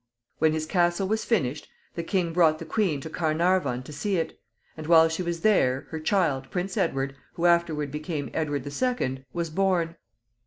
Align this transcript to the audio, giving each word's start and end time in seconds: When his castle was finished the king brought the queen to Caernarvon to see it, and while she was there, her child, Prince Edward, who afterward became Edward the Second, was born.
When 0.39 0.53
his 0.53 0.65
castle 0.65 1.07
was 1.07 1.23
finished 1.25 1.67
the 1.93 2.01
king 2.01 2.33
brought 2.33 2.57
the 2.57 2.65
queen 2.65 3.01
to 3.01 3.09
Caernarvon 3.11 3.83
to 3.83 3.93
see 3.93 4.17
it, 4.17 4.41
and 4.75 4.87
while 4.87 5.07
she 5.09 5.21
was 5.21 5.41
there, 5.41 5.81
her 5.91 5.99
child, 5.99 6.49
Prince 6.49 6.75
Edward, 6.75 7.15
who 7.33 7.45
afterward 7.45 7.91
became 7.91 8.31
Edward 8.33 8.63
the 8.63 8.71
Second, 8.71 9.23
was 9.31 9.51
born. 9.51 9.95